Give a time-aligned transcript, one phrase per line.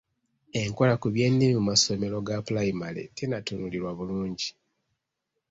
[0.61, 4.49] Enkola ku by'ennimi mu masomero ga pulayimale tennatunuulirwa bulungi.